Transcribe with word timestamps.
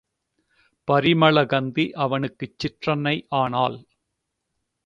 பரிமள 0.87 1.43
கந்தி 1.45 1.85
அவனுக்குச் 1.97 2.57
சிற்றன்னை 2.57 3.15
ஆனாள். 3.35 3.77